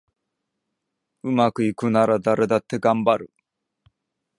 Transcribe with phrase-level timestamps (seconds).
[1.21, 3.29] うまくいくなら誰だってがんばる